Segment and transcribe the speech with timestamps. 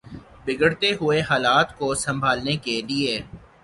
[0.45, 3.19] بگڑتے ہوئے حالات کو سنبھالنے کے لیے